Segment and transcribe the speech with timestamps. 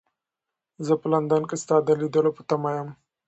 [0.85, 2.89] زه په لندن کې ستا د لیدلو په تمه یم.